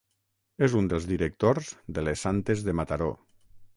[0.67, 1.69] És un dels directors
[1.99, 3.11] de les Santes de Mataró.